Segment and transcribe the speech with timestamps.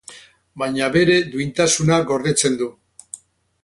[0.61, 2.75] Baina bere duintasuna gordetzen du.